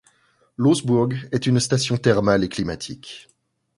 Loßburg 0.57 1.27
est 1.31 1.45
une 1.45 1.59
station 1.59 1.95
thermale 1.95 2.43
et 2.43 2.49
climatique. 2.49 3.27